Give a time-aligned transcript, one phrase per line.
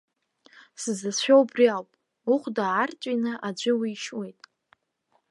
[0.81, 1.89] Сзыцәшәо убри ауп,
[2.33, 4.39] ухәда аарҵәины аӡәы уишьуеит.